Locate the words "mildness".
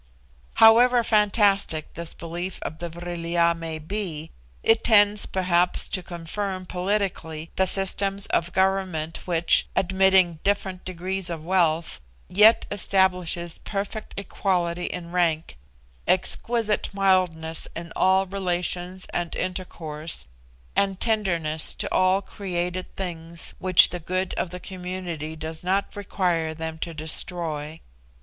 16.93-17.67